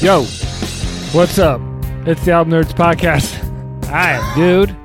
[0.00, 0.22] Yo,
[1.12, 1.60] what's up?
[2.06, 3.34] It's the Album Nerds Podcast.
[3.86, 4.70] Hi, dude.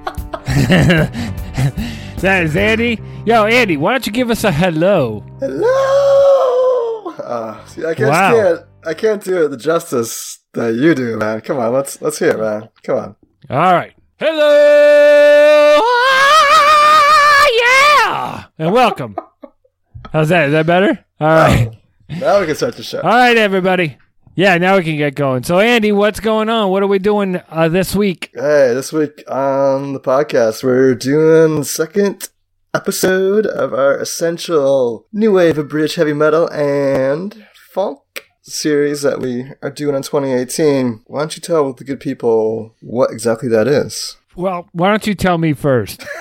[2.19, 2.99] that is Andy.
[3.25, 5.23] Yo, Andy, why don't you give us a hello?
[5.39, 7.13] Hello.
[7.23, 8.31] Uh, see, I just Wow.
[8.33, 8.59] can't.
[8.85, 11.39] I can't do it the justice that you do, man.
[11.41, 12.67] Come on, let's let's hear it, man.
[12.83, 13.15] Come on.
[13.49, 13.93] All right.
[14.19, 15.79] Hello.
[15.81, 18.43] Ah, yeah.
[18.59, 19.15] And welcome.
[20.11, 20.47] How's that?
[20.47, 21.05] Is that better?
[21.21, 21.71] All right.
[22.09, 22.99] Now we can start the show.
[23.01, 23.97] All right, everybody.
[24.37, 25.43] Yeah, now we can get going.
[25.43, 26.69] So, Andy, what's going on?
[26.69, 28.31] What are we doing uh, this week?
[28.33, 32.27] Hey, this week on the podcast, we're doing second
[32.73, 37.99] episode of our essential new wave of British heavy metal and funk
[38.41, 41.03] series that we are doing in 2018.
[41.07, 44.17] Why don't you tell the good people what exactly that is?
[44.35, 46.05] Well, why don't you tell me first?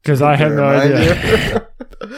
[0.00, 1.68] Because I have no idea.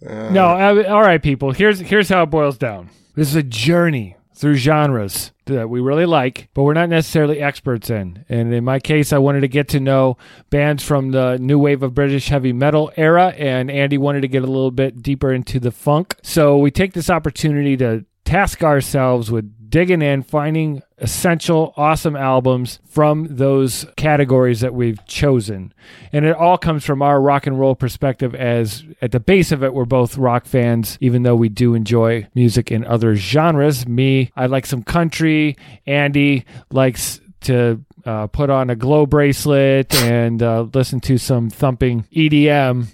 [0.00, 0.30] you?
[0.30, 1.52] No, I, all right, people.
[1.52, 2.90] Here's here's how it boils down.
[3.14, 7.88] This is a journey through genres that we really like, but we're not necessarily experts
[7.88, 8.24] in.
[8.28, 10.16] And in my case, I wanted to get to know
[10.50, 14.42] bands from the new wave of British heavy metal era, and Andy wanted to get
[14.42, 16.16] a little bit deeper into the funk.
[16.22, 18.04] So we take this opportunity to
[18.34, 25.72] task ourselves with digging in, finding essential, awesome albums from those categories that we've chosen.
[26.12, 29.62] And it all comes from our rock and roll perspective, as at the base of
[29.62, 33.86] it, we're both rock fans, even though we do enjoy music in other genres.
[33.86, 35.56] Me, I like some country.
[35.86, 42.02] Andy likes to uh, put on a glow bracelet and uh, listen to some thumping
[42.12, 42.88] EDM.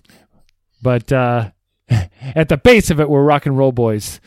[0.83, 1.53] But uh,
[1.89, 4.21] at the base of it, we're rock and roll boys.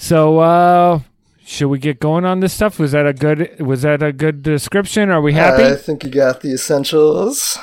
[0.00, 1.00] So, uh,
[1.44, 2.78] should we get going on this stuff?
[2.78, 3.60] Was that a good?
[3.60, 5.10] Was that a good description?
[5.10, 5.62] Are we happy?
[5.62, 7.58] I think you got the essentials.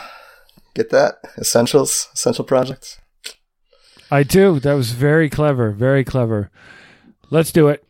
[0.76, 1.16] Get that?
[1.40, 2.08] Essentials?
[2.14, 3.00] Essential projects?
[4.12, 4.60] I do.
[4.60, 5.72] That was very clever.
[5.72, 6.52] Very clever.
[7.32, 7.84] Let's do it.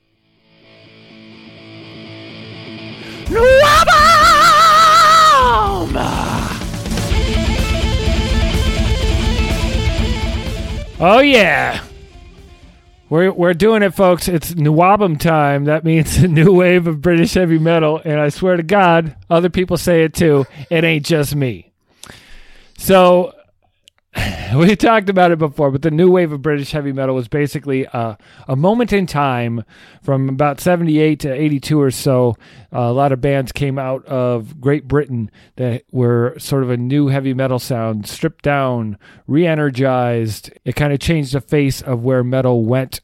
[11.00, 11.84] Oh yeah.
[13.10, 14.28] We're we're doing it, folks.
[14.28, 15.66] It's Nuwabum time.
[15.66, 19.50] That means a new wave of British heavy metal, and I swear to God, other
[19.50, 20.46] people say it too.
[20.70, 21.72] It ain't just me.
[22.78, 23.34] So
[24.56, 27.86] we talked about it before, but the new wave of British heavy metal was basically
[27.86, 28.18] a,
[28.48, 29.64] a moment in time
[30.02, 32.36] from about 78 to 82 or so.
[32.72, 37.08] a lot of bands came out of Great Britain that were sort of a new
[37.08, 38.98] heavy metal sound, stripped down,
[39.28, 40.52] re energized.
[40.66, 43.02] It kind of changed the face of where metal went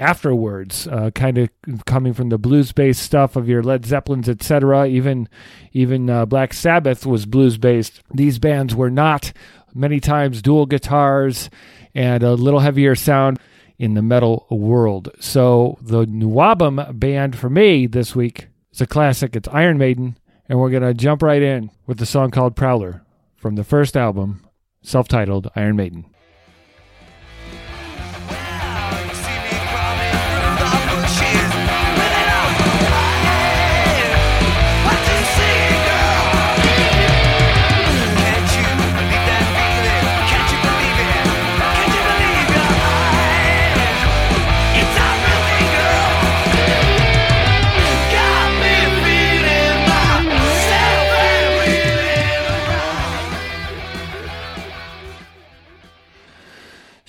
[0.00, 1.48] afterwards uh, kind of
[1.86, 5.28] coming from the blues based stuff of your led zeppelins etc even
[5.72, 9.32] even uh, black sabbath was blues based these bands were not
[9.74, 11.50] many times dual guitars
[11.94, 13.38] and a little heavier sound
[13.78, 15.10] in the metal world.
[15.20, 19.34] So the nuwabum band for me this week is a classic.
[19.36, 20.18] It's iron maiden
[20.48, 23.02] and we're to jump right in with the song called prowler
[23.36, 24.46] from the first album
[24.82, 26.13] self-titled iron maiden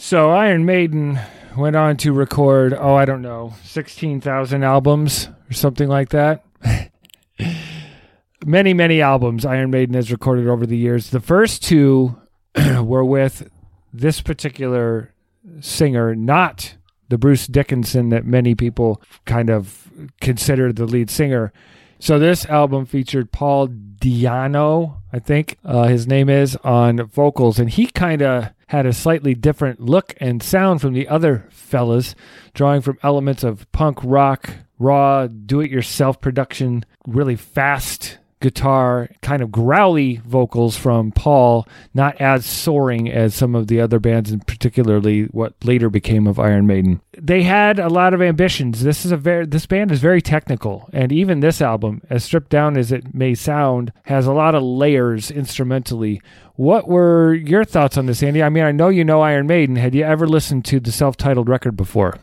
[0.05, 1.19] So Iron Maiden
[1.57, 6.45] went on to record, oh, I don't know, 16,000 albums or something like that.
[8.45, 11.09] many, many albums Iron Maiden has recorded over the years.
[11.09, 12.21] The first two
[12.83, 13.49] were with
[13.91, 15.11] this particular
[15.59, 16.75] singer, not
[17.09, 19.91] the Bruce Dickinson that many people kind of
[20.21, 21.51] consider the lead singer.
[21.97, 27.71] So this album featured Paul Di'Anno, I think uh, his name is, on vocals, and
[27.71, 32.15] he kind of had a slightly different look and sound from the other fellas,
[32.53, 34.49] drawing from elements of punk rock,
[34.79, 43.09] raw, do-it-yourself production, really fast guitar, kind of growly vocals from Paul, not as soaring
[43.09, 47.01] as some of the other bands, and particularly what later became of Iron Maiden.
[47.17, 48.83] They had a lot of ambitions.
[48.83, 52.49] This is a very this band is very technical, and even this album, as stripped
[52.49, 56.21] down as it may sound, has a lot of layers instrumentally.
[56.55, 58.43] What were your thoughts on this, Andy?
[58.43, 59.75] I mean, I know you know Iron Maiden.
[59.75, 62.19] Had you ever listened to the self-titled record before?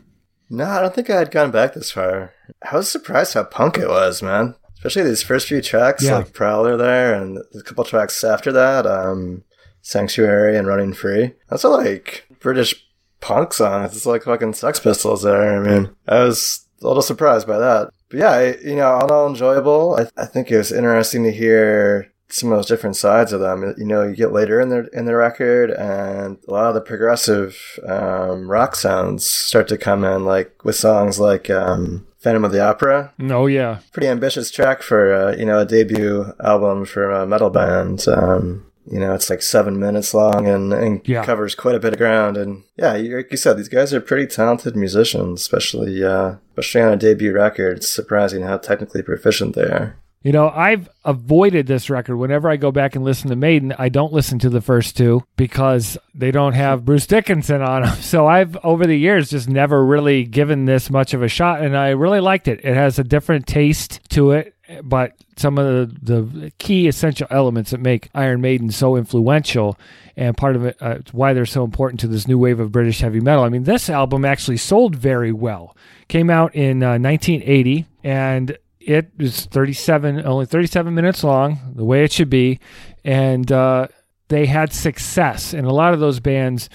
[0.49, 2.33] No, I don't think I had gone back this far.
[2.61, 4.55] I was surprised how punk it was, man.
[4.83, 6.17] Especially these first few tracks, Yeah.
[6.17, 9.43] like Prowler there, and a couple tracks after that, um,
[9.81, 11.33] Sanctuary and Running Free.
[11.49, 12.75] That's all like British
[13.21, 13.95] punk songs.
[13.95, 15.57] It's like fucking Sex Pistols there.
[15.57, 17.89] I mean, I was a little surprised by that.
[18.09, 19.95] but yeah, I, you know, all in all enjoyable.
[19.99, 23.73] I, I think it was interesting to hear some of those different sides of them.
[23.77, 26.81] You know, you get later in the in the record, and a lot of the
[26.81, 27.57] progressive
[27.87, 32.61] um, rock sounds start to come in, like with songs like um, Phantom of the
[32.63, 33.13] Opera.
[33.21, 37.49] Oh yeah, pretty ambitious track for uh, you know a debut album for a metal
[37.49, 38.05] band.
[38.07, 41.23] Um, you know, it's like seven minutes long and, and Yeah.
[41.23, 42.35] covers quite a bit of ground.
[42.35, 46.81] And yeah, you- like you said, these guys are pretty talented musicians, especially uh, especially
[46.81, 47.77] on a debut record.
[47.77, 49.95] It's surprising how technically proficient they are.
[50.23, 52.15] You know, I've avoided this record.
[52.15, 55.23] Whenever I go back and listen to Maiden, I don't listen to the first two
[55.35, 57.97] because they don't have Bruce Dickinson on them.
[58.13, 61.75] So I've, over the years, just never really given this much of a shot, and
[61.75, 62.63] I really liked it.
[62.63, 65.65] It has a different taste to it, but some of
[66.05, 69.77] the, the key essential elements that make Iron Maiden so influential
[70.15, 72.99] and part of it uh, why they're so important to this new wave of British
[72.99, 73.43] heavy metal.
[73.43, 75.75] I mean, this album actually sold very well.
[76.07, 82.03] Came out in uh, 1980 and it is 37 only 37 minutes long, the way
[82.03, 82.59] it should be,
[83.03, 83.87] and uh,
[84.27, 86.69] they had success and a lot of those bands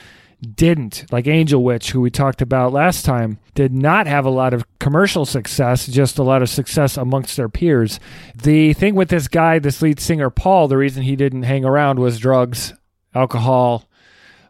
[0.54, 4.54] didn't like Angel Witch who we talked about last time did not have a lot
[4.54, 7.98] of commercial success just a lot of success amongst their peers
[8.40, 11.98] the thing with this guy this lead singer Paul the reason he didn't hang around
[11.98, 12.72] was drugs
[13.16, 13.88] alcohol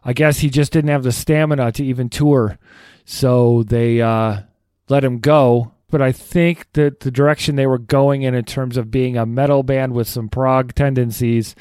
[0.03, 2.57] I guess he just didn't have the stamina to even tour.
[3.05, 4.41] So they uh,
[4.87, 5.73] let him go.
[5.89, 9.25] But I think that the direction they were going in, in terms of being a
[9.25, 11.55] metal band with some prog tendencies,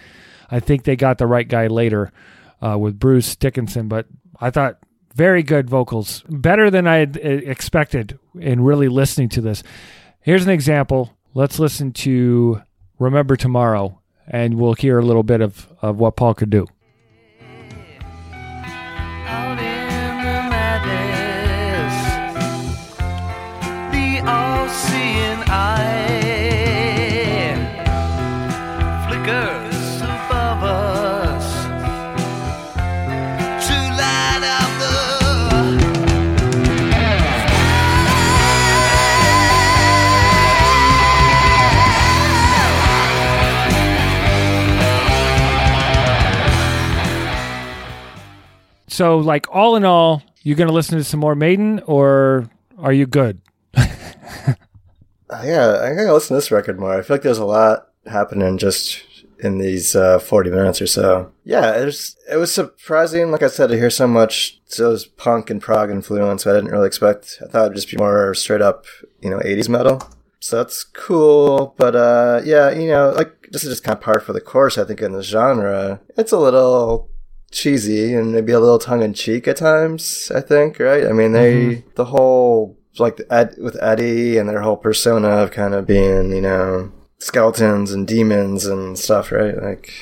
[0.50, 2.12] I think they got the right guy later
[2.60, 3.88] uh, with Bruce Dickinson.
[3.88, 4.06] But
[4.40, 4.78] I thought
[5.14, 9.62] very good vocals, better than I had uh, expected in really listening to this.
[10.20, 11.16] Here's an example.
[11.34, 12.62] Let's listen to
[12.98, 16.66] Remember Tomorrow, and we'll hear a little bit of, of what Paul could do.
[48.98, 52.92] So, like, all in all, you're going to listen to some more Maiden, or are
[52.92, 53.40] you good?
[55.44, 56.94] Yeah, I gotta listen to this record more.
[56.94, 59.04] I feel like there's a lot happening just
[59.40, 61.30] in these uh, 40 minutes or so.
[61.44, 65.04] Yeah, it was, it was surprising, like I said, to hear so much so was
[65.04, 67.42] punk and prog influence I didn't really expect.
[67.44, 68.86] I thought it'd just be more straight up,
[69.20, 70.02] you know, 80s metal.
[70.40, 71.74] So that's cool.
[71.76, 74.78] But uh, yeah, you know, like this is just kind of par for the course,
[74.78, 76.00] I think, in the genre.
[76.16, 77.10] It's a little
[77.50, 81.06] cheesy and maybe a little tongue in cheek at times, I think, right?
[81.06, 85.74] I mean, they, the whole, like Ed, with Eddie and their whole persona of kind
[85.74, 89.60] of being, you know, skeletons and demons and stuff, right?
[89.60, 89.92] Like,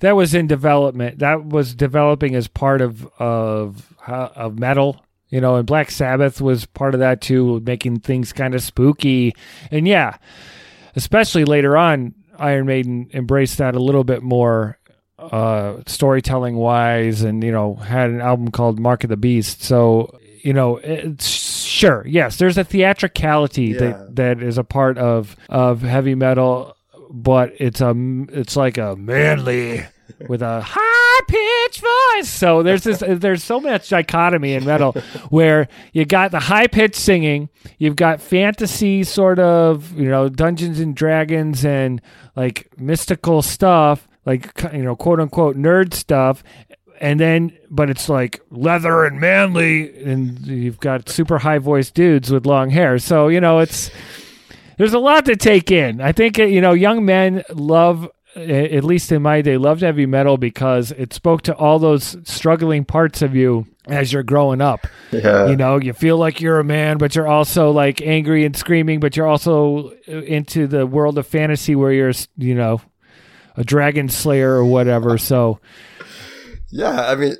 [0.00, 1.18] That was in development.
[1.20, 5.02] That was developing as part of of uh, of metal.
[5.28, 9.34] You know, and Black Sabbath was part of that too, making things kind of spooky.
[9.72, 10.18] And yeah,
[10.94, 14.78] especially later on, Iron Maiden embraced that a little bit more
[15.18, 19.62] uh, storytelling wise, and you know, had an album called Mark of the Beast.
[19.62, 23.78] So you know, it's, sure, yes, there's a theatricality Yeah.
[23.78, 26.76] that that is a part of of heavy metal,
[27.10, 27.94] but it's a
[28.32, 29.84] it's like a manly
[30.28, 32.28] with a high pitched voice.
[32.28, 34.92] So there's this there's so much dichotomy in metal
[35.30, 37.48] where you got the high pitched singing,
[37.78, 42.00] you've got fantasy sort of, you know, Dungeons and Dragons and
[42.36, 46.44] like mystical stuff, like you know, quote unquote nerd stuff.
[46.98, 52.30] And then, but it's like leather and manly, and you've got super high voiced dudes
[52.32, 52.98] with long hair.
[52.98, 53.90] So, you know, it's,
[54.78, 56.00] there's a lot to take in.
[56.00, 60.04] I think uh, you know young men love at least in my day loved heavy
[60.04, 64.86] metal because it spoke to all those struggling parts of you as you're growing up.
[65.10, 65.46] yeah.
[65.46, 69.00] You know, you feel like you're a man, but you're also like angry and screaming,
[69.00, 72.80] but you're also uh, into the world of fantasy where you're, you know,
[73.56, 75.18] a dragon slayer or whatever.
[75.26, 75.58] So,
[76.70, 77.34] Yeah, I mean,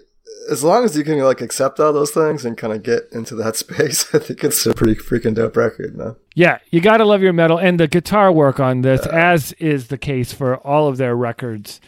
[0.50, 3.34] as long as you can like accept all those things and kind of get into
[3.36, 6.16] that space, I think it's a pretty freaking dope record, man.
[6.34, 7.58] Yeah, you got to love your metal.
[7.58, 11.80] And the guitar work on this, as is the case for all of their records,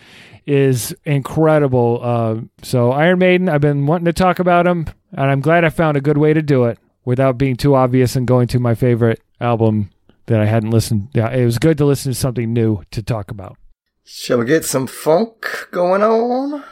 [0.47, 2.01] is incredible.
[2.03, 5.69] Uh, so, Iron Maiden, I've been wanting to talk about them, and I'm glad I
[5.69, 8.75] found a good way to do it without being too obvious and going to my
[8.75, 9.91] favorite album
[10.27, 11.09] that I hadn't listened.
[11.15, 13.57] Yeah, it was good to listen to something new to talk about.
[14.11, 16.65] Shall we get some funk going on?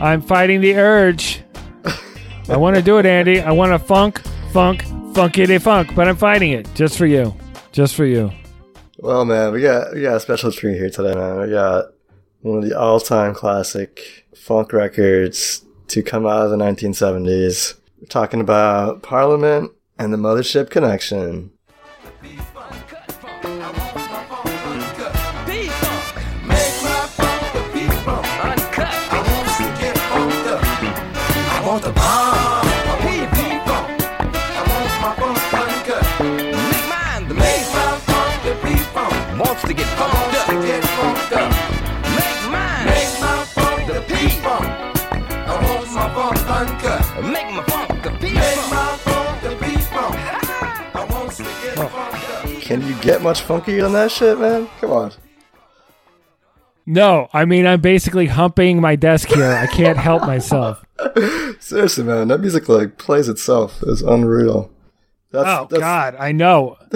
[0.00, 1.40] I'm fighting the urge.
[2.48, 3.40] I want to do it, Andy.
[3.40, 4.20] I want to funk
[4.52, 4.82] funk,
[5.14, 7.32] funkity funk, but I'm fighting it just for you.
[7.70, 8.32] Just for you.
[8.98, 11.40] Well, man, we got we got a special treat here today, man.
[11.40, 11.92] We got
[12.40, 17.74] one of the all-time classic funk records to come out of the 1970s.
[18.00, 21.53] We're talking about Parliament and the Mothership Connection.
[52.74, 54.68] Can you get much funkier than that shit, man?
[54.80, 55.12] Come on.
[56.84, 59.52] No, I mean I'm basically humping my desk here.
[59.52, 60.84] I can't help myself.
[61.60, 63.80] Seriously, man, that music like plays itself.
[63.86, 64.72] It's unreal.
[65.30, 66.76] That's, Oh that's, God, I know.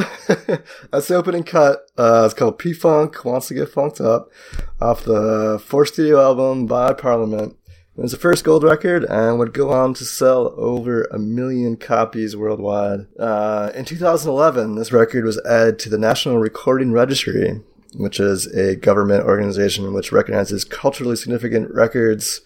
[0.91, 1.89] That's the opening cut.
[1.97, 4.33] Uh, it's called P Funk Wants to Get Funked Up
[4.81, 7.57] off the fourth studio album by Parliament.
[7.99, 11.77] It was the first gold record and would go on to sell over a million
[11.77, 13.09] copies worldwide.
[13.19, 17.61] Uh, in 2011, this record was added to the National Recording Registry,
[17.97, 22.41] which is a government organization which recognizes culturally significant records.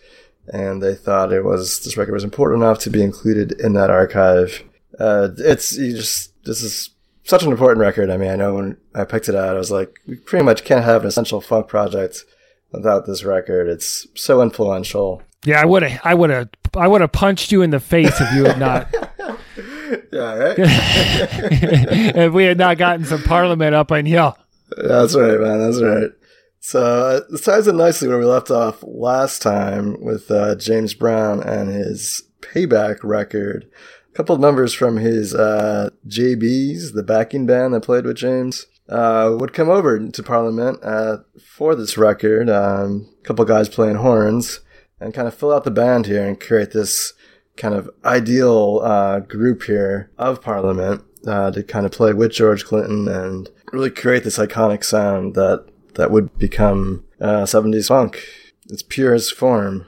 [0.46, 3.90] And they thought it was this record was important enough to be included in that
[3.90, 4.64] archive.
[4.98, 6.88] Uh, it's you just this is
[7.24, 8.08] such an important record.
[8.08, 10.64] I mean, I know when I picked it out, I was like, we pretty much
[10.64, 12.24] can't have an essential funk project
[12.70, 13.68] without this record.
[13.68, 15.22] It's so influential.
[15.44, 18.20] Yeah, I would have, I would have, I would have punched you in the face
[18.20, 18.88] if you had not,
[20.12, 20.54] Yeah, right.
[20.58, 24.32] if we had not gotten some Parliament up on you.
[24.76, 25.60] That's right, man.
[25.60, 26.10] That's right.
[26.60, 30.94] So uh, this ties in nicely where we left off last time with uh, James
[30.94, 33.68] Brown and his Payback record.
[34.10, 38.66] A couple of numbers from his uh, JBs, the backing band that played with James,
[38.88, 42.48] uh, would come over to Parliament uh, for this record.
[42.48, 44.60] Um, a couple of guys playing horns
[45.02, 47.12] and kind of fill out the band here and create this
[47.56, 52.64] kind of ideal uh, group here of Parliament uh, to kind of play with George
[52.64, 58.24] Clinton and really create this iconic sound that that would become uh, 70s funk.
[58.70, 59.86] Its purest form.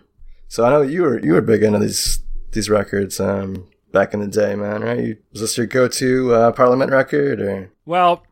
[0.48, 2.20] So I know you were you were big into these
[2.52, 4.82] these records um, back in the day, man.
[4.82, 4.98] Right?
[4.98, 7.70] You, was this your go-to uh, Parliament record or?
[7.86, 8.26] Well,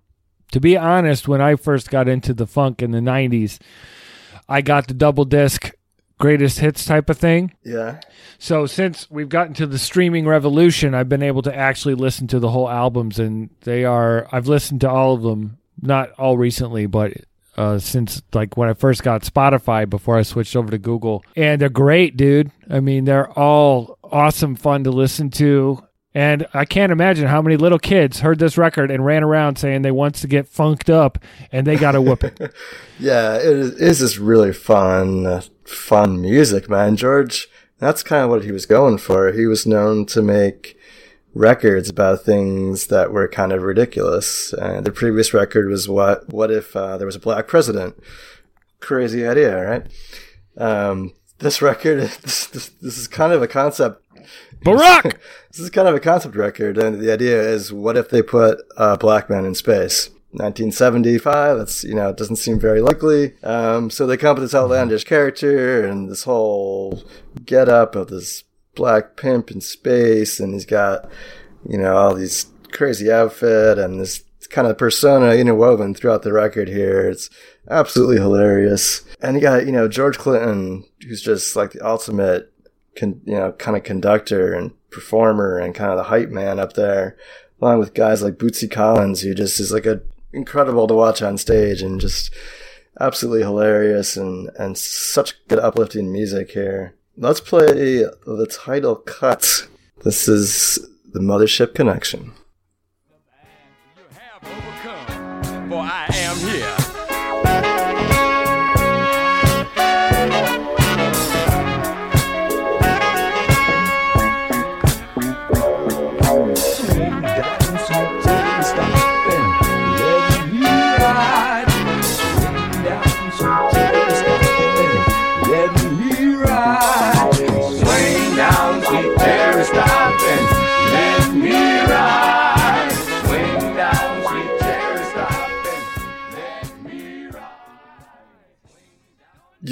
[0.50, 3.58] to be honest, when I first got into the funk in the '90s,
[4.48, 5.70] I got the double disc
[6.22, 7.52] greatest hits type of thing.
[7.64, 8.00] Yeah.
[8.38, 12.38] So since we've gotten to the streaming revolution, I've been able to actually listen to
[12.38, 14.28] the whole albums, and they are.
[14.30, 17.12] I've listened to all of them, not all recently, but
[17.56, 21.60] uh, since like when I first got Spotify before I switched over to Google, and
[21.60, 22.52] they're great, dude.
[22.70, 25.84] I mean, they're all awesome, fun to listen to.
[26.14, 29.82] And I can't imagine how many little kids heard this record and ran around saying
[29.82, 31.18] they wants to get funked up,
[31.50, 32.36] and they got a whooping.
[32.98, 36.94] Yeah, it is, just really fun, uh, fun music, man.
[36.94, 39.32] George, that's kind of what he was going for.
[39.32, 40.78] He was known to make
[41.34, 44.54] records about things that were kind of ridiculous.
[44.54, 48.00] Uh, the previous record was what What if uh, there was a black president?
[48.78, 49.86] Crazy idea, right?
[50.56, 54.01] Um, this record, this, this, this is kind of a concept
[54.64, 55.18] Barack.
[55.50, 58.58] this is kind of a concept record, and the idea is, what if they put
[58.76, 60.10] a black man in space?
[60.32, 61.58] 1975.
[61.58, 63.34] That's you know, it doesn't seem very likely.
[63.42, 67.02] Um, so they come up with this outlandish character and this whole
[67.44, 71.10] get up of this black pimp in space, and he's got
[71.68, 76.68] you know all these crazy outfit and this kind of persona interwoven throughout the record
[76.68, 77.08] here.
[77.08, 77.28] It's
[77.70, 79.02] absolutely hilarious.
[79.20, 82.51] And you got you know George Clinton, who's just like the ultimate
[82.96, 86.74] con- you know, kind of conductor and performer and kind of the hype man up
[86.74, 87.16] there,
[87.60, 91.36] along with guys like Bootsy Collins, who just is like a incredible to watch on
[91.36, 92.32] stage and just
[93.00, 96.94] absolutely hilarious and and such good uplifting music here.
[97.16, 99.68] Let's play the title cut.
[100.02, 100.78] This is
[101.12, 102.32] the Mothership Connection.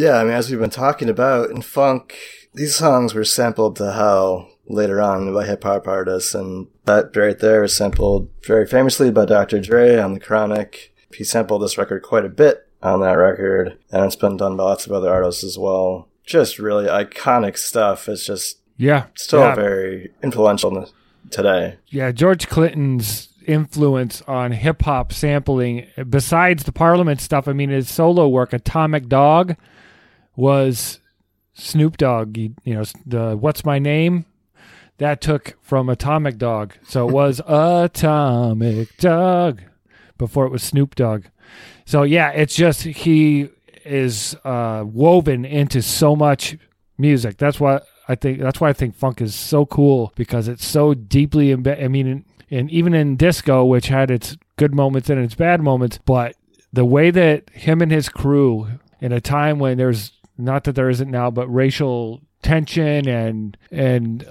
[0.01, 2.17] Yeah, I mean, as we've been talking about in funk,
[2.55, 6.35] these songs were sampled to hell later on by hip hop artists.
[6.35, 9.61] And that right there is sampled very famously by Dr.
[9.61, 10.95] Dre on The Chronic.
[11.15, 14.65] He sampled this record quite a bit on that record, and it's been done by
[14.65, 16.09] lots of other artists as well.
[16.25, 18.09] Just really iconic stuff.
[18.09, 19.05] It's just Yeah.
[19.17, 19.55] still yeah.
[19.55, 20.89] very influential
[21.31, 21.77] today.
[21.89, 27.91] Yeah, George Clinton's influence on hip hop sampling, besides the Parliament stuff, I mean, his
[27.91, 29.57] solo work, Atomic Dog,
[30.41, 30.99] was
[31.55, 32.37] Snoop Dogg.
[32.37, 34.25] You, you know, the What's My Name?
[34.99, 36.75] That took from Atomic Dog.
[36.83, 39.63] So it was Atomic Dog
[40.19, 41.27] before it was Snoop Dogg.
[41.85, 43.49] So yeah, it's just he
[43.85, 46.57] is uh, woven into so much
[46.99, 47.39] music.
[47.39, 50.95] That's why I think that's why I think funk is so cool because it's so
[50.95, 51.85] deeply embedded.
[51.85, 55.61] I mean, in, in, even in disco, which had its good moments and its bad
[55.63, 56.37] moments, but
[56.73, 58.69] the way that him and his crew
[59.01, 60.13] in a time when there's
[60.45, 64.27] not that there isn't now, but racial tension and and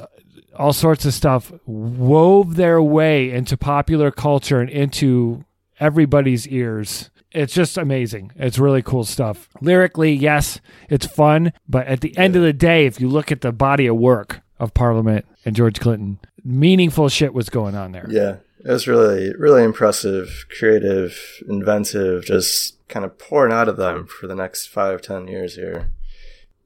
[0.55, 5.45] all sorts of stuff wove their way into popular culture and into
[5.79, 7.09] everybody's ears.
[7.31, 8.31] It's just amazing.
[8.35, 9.47] It's really cool stuff.
[9.61, 13.41] Lyrically, yes, it's fun, but at the end of the day, if you look at
[13.41, 18.07] the body of work of Parliament and George Clinton, meaningful shit was going on there.
[18.09, 24.07] Yeah, it was really, really impressive, creative, inventive, just kind of pouring out of them
[24.07, 25.91] for the next five, ten years here.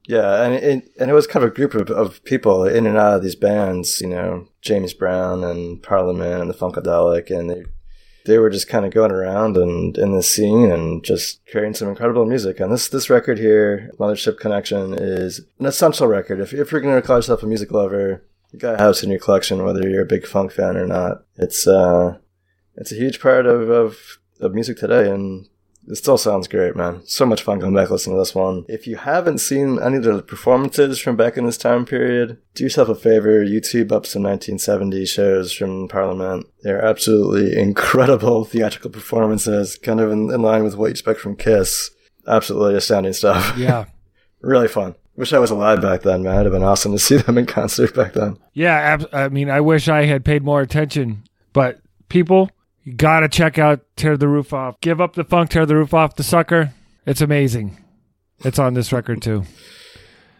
[0.06, 2.98] Yeah, and it, and it was kind of a group of, of people in and
[2.98, 7.64] out of these bands, you know, James Brown and Parliament and the Funkadelic, and they
[8.26, 11.88] they were just kind of going around and in the scene and just creating some
[11.88, 12.60] incredible music.
[12.60, 16.40] And this this record here, Mothership Connection, is an essential record.
[16.40, 19.10] If if you're going to call yourself a music lover, you gotta have this in
[19.10, 21.24] your collection, whether you're a big funk fan or not.
[21.36, 22.18] It's uh,
[22.76, 23.96] it's a huge part of of,
[24.40, 25.48] of music today, and
[25.86, 27.02] it still sounds great, man.
[27.04, 28.64] So much fun coming back listening to this one.
[28.68, 32.64] If you haven't seen any of the performances from back in this time period, do
[32.64, 36.46] yourself a favor, YouTube up some 1970 shows from Parliament.
[36.62, 41.36] They're absolutely incredible theatrical performances, kind of in, in line with what you expect from
[41.36, 41.90] Kiss.
[42.26, 43.54] Absolutely astounding stuff.
[43.58, 43.84] Yeah.
[44.40, 44.94] really fun.
[45.16, 46.34] Wish I was alive back then, man.
[46.40, 48.36] It'd have been awesome to see them in concert back then.
[48.52, 52.50] Yeah, I mean, I wish I had paid more attention, but people,
[52.84, 54.80] you gotta check out Tear the Roof Off.
[54.80, 56.72] Give up the funk, tear the roof off the sucker.
[57.06, 57.76] It's amazing.
[58.44, 59.44] It's on this record too.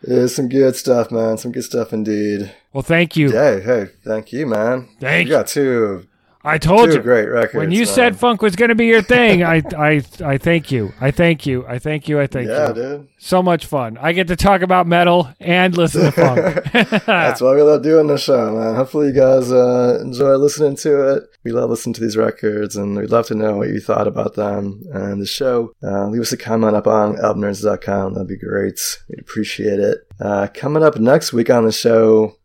[0.02, 1.38] It's some good stuff, man.
[1.38, 2.54] Some good stuff indeed.
[2.72, 3.30] Well, thank you.
[3.30, 4.88] Hey, hey, thank you, man.
[5.00, 5.34] Thank you.
[5.34, 6.06] got two,
[6.44, 7.02] I told two you.
[7.02, 7.54] great.
[7.54, 7.86] When you man.
[7.86, 10.92] said funk was going to be your thing, I, I, I thank you.
[11.00, 11.64] I thank you.
[11.66, 12.20] I thank you.
[12.20, 12.52] I thank you.
[12.52, 12.74] yeah, you.
[12.74, 13.08] dude.
[13.18, 13.96] So much fun.
[13.98, 16.72] I get to talk about metal and listen to funk.
[17.06, 18.74] That's why we love doing the show, man.
[18.74, 21.22] Hopefully, you guys uh, enjoy listening to it.
[21.44, 24.34] We love listening to these records, and we'd love to know what you thought about
[24.34, 25.72] them and the show.
[25.82, 28.14] Uh, leave us a comment up on albumnerds.com.
[28.14, 28.80] That'd be great.
[29.08, 30.06] We'd appreciate it.
[30.20, 32.36] Uh, coming up next week on the show,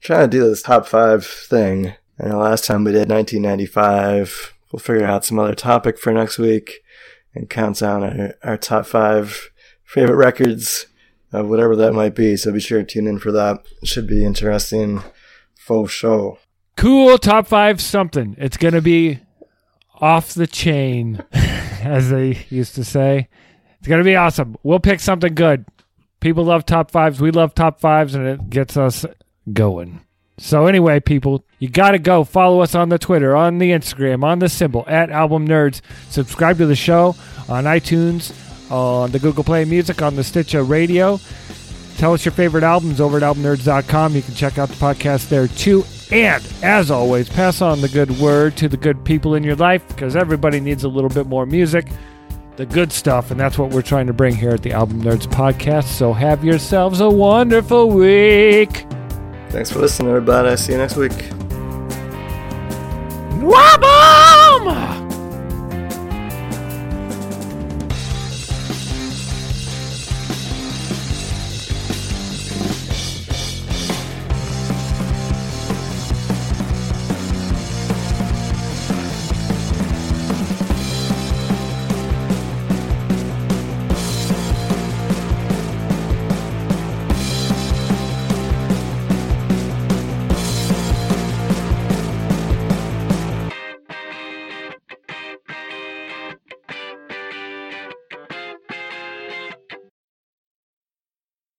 [0.00, 1.94] trying to do this top five thing.
[2.18, 4.54] I know last time we did 1995.
[4.72, 6.82] We'll figure out some other topic for next week
[7.34, 9.50] and count down our, our top five
[9.84, 10.86] favorite records
[11.32, 12.36] of whatever that might be.
[12.36, 13.64] So be sure to tune in for that.
[13.82, 15.02] It should be interesting.
[15.56, 16.38] Full show.
[16.76, 18.36] cool top five something.
[18.38, 19.20] It's going to be
[20.00, 23.28] off the chain, as they used to say.
[23.78, 24.56] It's going to be awesome.
[24.62, 25.64] We'll pick something good.
[26.20, 27.20] People love top fives.
[27.20, 29.04] We love top fives, and it gets us
[29.52, 30.00] going.
[30.38, 34.22] So, anyway, people, you got to go follow us on the Twitter, on the Instagram,
[34.22, 35.80] on the symbol at Album Nerds.
[36.10, 37.16] Subscribe to the show
[37.48, 38.34] on iTunes,
[38.70, 41.18] on the Google Play Music, on the Stitcher Radio.
[41.96, 44.14] Tell us your favorite albums over at albumnerds.com.
[44.14, 45.84] You can check out the podcast there too.
[46.12, 49.88] And as always, pass on the good word to the good people in your life
[49.88, 51.86] because everybody needs a little bit more music,
[52.56, 55.26] the good stuff, and that's what we're trying to bring here at the Album Nerds
[55.26, 55.84] podcast.
[55.84, 58.84] So have yourselves a wonderful week.
[59.48, 60.50] Thanks for listening, everybody.
[60.50, 61.43] I See you next week.
[63.44, 65.03] Wabam!